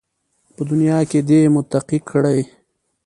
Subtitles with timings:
[0.55, 2.39] په دنیا کې دې متقي کړي